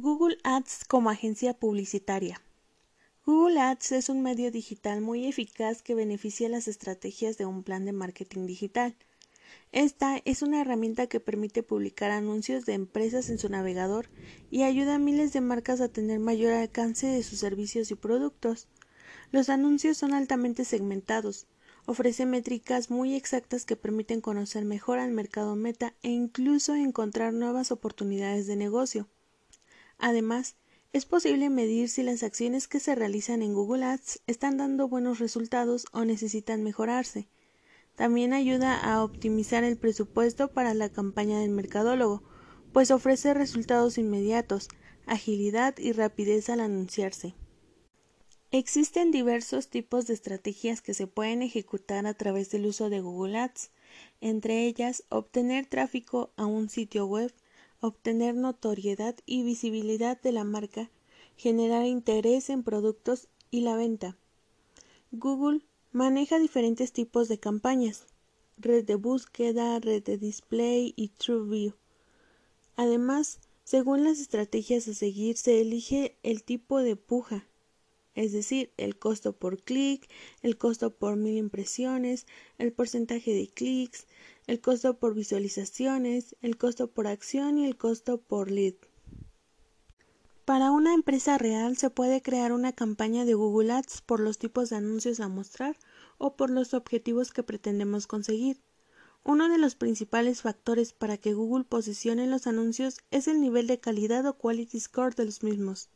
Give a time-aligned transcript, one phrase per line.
[0.00, 2.40] Google Ads como agencia publicitaria.
[3.26, 7.84] Google Ads es un medio digital muy eficaz que beneficia las estrategias de un plan
[7.84, 8.94] de marketing digital.
[9.72, 14.08] Esta es una herramienta que permite publicar anuncios de empresas en su navegador
[14.52, 18.68] y ayuda a miles de marcas a tener mayor alcance de sus servicios y productos.
[19.32, 21.48] Los anuncios son altamente segmentados,
[21.86, 27.72] ofrece métricas muy exactas que permiten conocer mejor al mercado meta e incluso encontrar nuevas
[27.72, 29.08] oportunidades de negocio.
[29.98, 30.56] Además,
[30.92, 35.18] es posible medir si las acciones que se realizan en Google Ads están dando buenos
[35.18, 37.28] resultados o necesitan mejorarse.
[37.94, 42.22] También ayuda a optimizar el presupuesto para la campaña del mercadólogo,
[42.72, 44.68] pues ofrece resultados inmediatos,
[45.06, 47.34] agilidad y rapidez al anunciarse.
[48.50, 53.38] Existen diversos tipos de estrategias que se pueden ejecutar a través del uso de Google
[53.38, 53.72] Ads,
[54.22, 57.34] entre ellas obtener tráfico a un sitio web,
[57.80, 60.90] obtener notoriedad y visibilidad de la marca,
[61.36, 64.16] generar interés en productos y la venta.
[65.12, 68.06] Google maneja diferentes tipos de campañas,
[68.58, 71.74] red de búsqueda, red de display y TrueView.
[72.76, 77.46] Además, según las estrategias a seguir, se elige el tipo de puja,
[78.18, 80.10] es decir, el costo por clic,
[80.42, 82.26] el costo por mil impresiones,
[82.58, 84.08] el porcentaje de clics,
[84.48, 88.74] el costo por visualizaciones, el costo por acción y el costo por lead.
[90.44, 94.70] Para una empresa real se puede crear una campaña de Google Ads por los tipos
[94.70, 95.76] de anuncios a mostrar
[96.18, 98.60] o por los objetivos que pretendemos conseguir.
[99.22, 103.78] Uno de los principales factores para que Google posicione los anuncios es el nivel de
[103.78, 105.88] calidad o quality score de los mismos.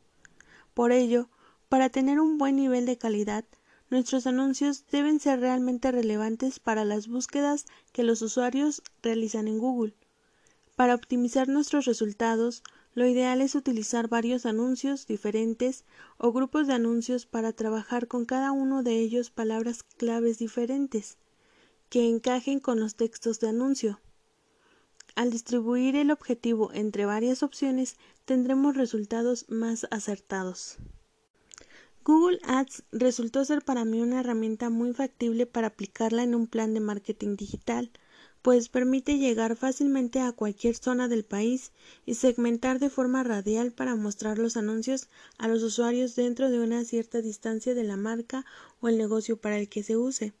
[0.73, 1.27] Por ello,
[1.73, 3.45] para tener un buen nivel de calidad,
[3.89, 9.95] nuestros anuncios deben ser realmente relevantes para las búsquedas que los usuarios realizan en Google.
[10.75, 12.61] Para optimizar nuestros resultados,
[12.93, 15.83] lo ideal es utilizar varios anuncios diferentes
[16.19, 21.17] o grupos de anuncios para trabajar con cada uno de ellos palabras claves diferentes
[21.89, 23.99] que encajen con los textos de anuncio.
[25.15, 30.77] Al distribuir el objetivo entre varias opciones tendremos resultados más acertados.
[32.05, 36.73] Google Ads resultó ser para mí una herramienta muy factible para aplicarla en un plan
[36.73, 37.91] de marketing digital,
[38.41, 41.71] pues permite llegar fácilmente a cualquier zona del país
[42.05, 46.83] y segmentar de forma radial para mostrar los anuncios a los usuarios dentro de una
[46.83, 48.45] cierta distancia de la marca
[48.81, 50.33] o el negocio para el que se use.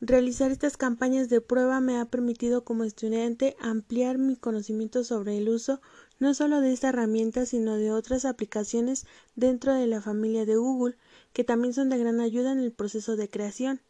[0.00, 5.48] Realizar estas campañas de prueba me ha permitido como estudiante ampliar mi conocimiento sobre el
[5.48, 5.80] uso
[6.20, 10.96] no solo de esta herramienta sino de otras aplicaciones dentro de la familia de Google
[11.32, 13.80] que también son de gran ayuda en el proceso de creación.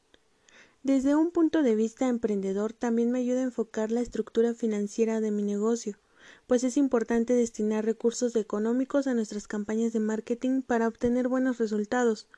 [0.83, 5.31] Desde un punto de vista emprendedor también me ayuda a enfocar la estructura financiera de
[5.31, 5.99] mi negocio,
[6.47, 12.29] pues es importante destinar recursos económicos a nuestras campañas de marketing para obtener buenos resultados,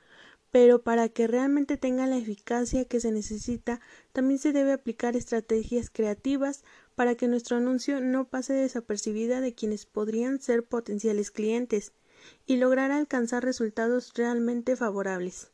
[0.51, 3.79] pero para que realmente tenga la eficacia que se necesita,
[4.11, 6.63] también se debe aplicar estrategias creativas
[6.95, 11.93] para que nuestro anuncio no pase desapercibida de quienes podrían ser potenciales clientes
[12.45, 15.51] y lograr alcanzar resultados realmente favorables.